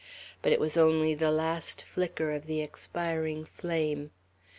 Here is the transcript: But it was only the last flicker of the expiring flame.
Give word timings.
But 0.41 0.51
it 0.51 0.59
was 0.59 0.77
only 0.77 1.13
the 1.13 1.29
last 1.29 1.83
flicker 1.83 2.31
of 2.31 2.47
the 2.47 2.59
expiring 2.61 3.45
flame. 3.45 4.09